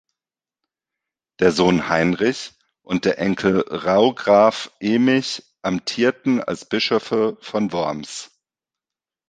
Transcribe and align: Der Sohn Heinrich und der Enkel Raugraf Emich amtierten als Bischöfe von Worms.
Der 1.41 1.51
Sohn 1.51 1.87
Heinrich 1.87 2.53
und 2.81 3.05
der 3.05 3.19
Enkel 3.19 3.59
Raugraf 3.69 4.71
Emich 4.79 5.43
amtierten 5.61 6.41
als 6.41 6.65
Bischöfe 6.65 7.37
von 7.39 7.71
Worms. 7.71 8.31